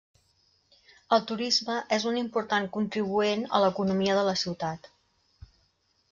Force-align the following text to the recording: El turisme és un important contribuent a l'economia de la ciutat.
El 1.17 1.25
turisme 1.31 1.75
és 1.97 2.07
un 2.11 2.17
important 2.21 2.65
contribuent 2.77 3.43
a 3.59 3.61
l'economia 3.65 4.15
de 4.21 4.23
la 4.29 4.33
ciutat. 4.45 4.89